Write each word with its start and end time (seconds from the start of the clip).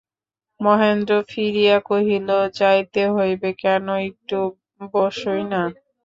মহেন্দ্র 0.59 1.13
ফিরিয়া 1.29 1.77
কহিল, 1.89 2.29
যাইতে 2.59 3.01
হইবে 3.15 3.49
কেন, 3.61 3.85
একটু 4.07 4.37
বোসোই 4.91 5.43
না। 5.51 5.61